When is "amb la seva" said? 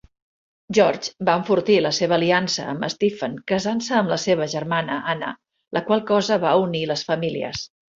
4.01-4.51